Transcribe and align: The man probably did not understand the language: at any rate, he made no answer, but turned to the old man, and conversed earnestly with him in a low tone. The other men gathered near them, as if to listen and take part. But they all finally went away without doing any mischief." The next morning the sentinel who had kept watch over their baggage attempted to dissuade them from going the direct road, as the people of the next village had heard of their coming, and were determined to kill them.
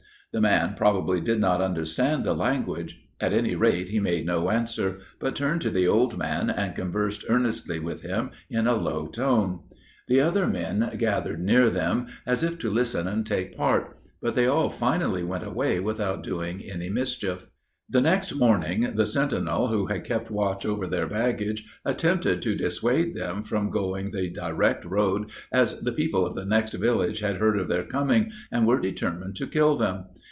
The 0.33 0.39
man 0.39 0.75
probably 0.77 1.19
did 1.19 1.41
not 1.41 1.59
understand 1.61 2.23
the 2.23 2.33
language: 2.33 3.01
at 3.19 3.33
any 3.33 3.53
rate, 3.53 3.89
he 3.89 3.99
made 3.99 4.25
no 4.25 4.49
answer, 4.49 4.99
but 5.19 5.35
turned 5.35 5.59
to 5.63 5.69
the 5.69 5.89
old 5.89 6.17
man, 6.17 6.49
and 6.49 6.73
conversed 6.73 7.25
earnestly 7.27 7.79
with 7.79 7.99
him 8.01 8.31
in 8.49 8.65
a 8.65 8.77
low 8.77 9.07
tone. 9.07 9.59
The 10.07 10.21
other 10.21 10.47
men 10.47 10.89
gathered 10.97 11.43
near 11.43 11.69
them, 11.69 12.07
as 12.25 12.43
if 12.43 12.57
to 12.59 12.69
listen 12.69 13.09
and 13.09 13.25
take 13.25 13.57
part. 13.57 13.97
But 14.21 14.35
they 14.35 14.47
all 14.47 14.69
finally 14.69 15.21
went 15.21 15.43
away 15.45 15.81
without 15.81 16.23
doing 16.23 16.61
any 16.63 16.87
mischief." 16.87 17.47
The 17.89 17.99
next 17.99 18.33
morning 18.33 18.93
the 18.95 19.05
sentinel 19.05 19.67
who 19.67 19.87
had 19.87 20.05
kept 20.05 20.31
watch 20.31 20.65
over 20.65 20.87
their 20.87 21.07
baggage 21.07 21.65
attempted 21.83 22.41
to 22.43 22.55
dissuade 22.55 23.15
them 23.15 23.43
from 23.43 23.69
going 23.69 24.11
the 24.11 24.29
direct 24.29 24.85
road, 24.85 25.29
as 25.51 25.81
the 25.81 25.91
people 25.91 26.25
of 26.25 26.35
the 26.35 26.45
next 26.45 26.71
village 26.75 27.19
had 27.19 27.35
heard 27.35 27.59
of 27.59 27.67
their 27.67 27.83
coming, 27.83 28.31
and 28.49 28.65
were 28.65 28.79
determined 28.79 29.35
to 29.35 29.45
kill 29.45 29.75
them. 29.75 30.05